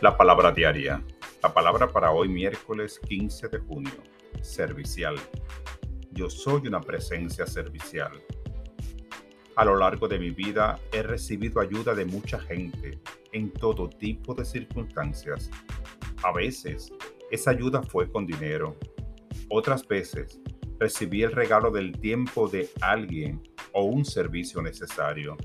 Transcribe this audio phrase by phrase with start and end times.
[0.00, 1.04] La palabra diaria.
[1.42, 4.02] La palabra para hoy miércoles 15 de junio.
[4.40, 5.14] Servicial.
[6.12, 8.12] Yo soy una presencia servicial.
[9.56, 12.98] A lo largo de mi vida he recibido ayuda de mucha gente
[13.32, 15.50] en todo tipo de circunstancias.
[16.22, 16.90] A veces
[17.30, 18.78] esa ayuda fue con dinero.
[19.50, 20.40] Otras veces
[20.78, 23.42] recibí el regalo del tiempo de alguien
[23.72, 25.36] o un servicio necesario.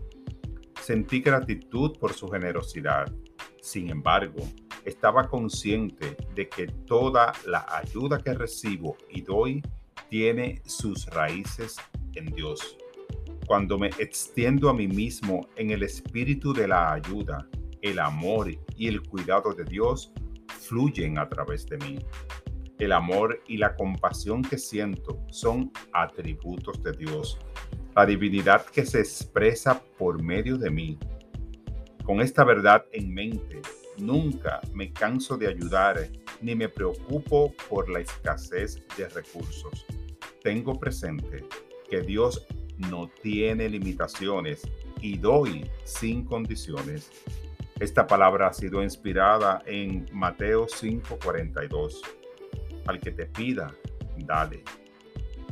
[0.80, 3.12] Sentí gratitud por su generosidad
[3.66, 4.48] sin embargo,
[4.86, 9.64] estaba consciente de que toda la ayuda que recibo y doy
[10.08, 11.78] tiene sus raíces
[12.14, 12.78] en Dios.
[13.48, 17.48] Cuando me extiendo a mí mismo en el espíritu de la ayuda,
[17.82, 20.14] el amor y el cuidado de Dios
[20.48, 21.98] fluyen a través de mí.
[22.78, 27.40] El amor y la compasión que siento son atributos de Dios,
[27.96, 31.00] la divinidad que se expresa por medio de mí
[32.06, 33.62] con esta verdad en mente,
[33.98, 36.08] nunca me canso de ayudar
[36.40, 39.86] ni me preocupo por la escasez de recursos.
[40.44, 41.46] Tengo presente
[41.90, 42.46] que Dios
[42.78, 44.62] no tiene limitaciones
[45.02, 47.10] y doy sin condiciones.
[47.80, 52.02] Esta palabra ha sido inspirada en Mateo 5:42.
[52.86, 53.74] Al que te pida,
[54.18, 54.64] dale.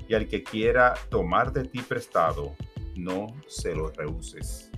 [0.08, 2.56] Y al que quiera tomar de ti prestado,
[2.96, 4.70] no se lo rehuses.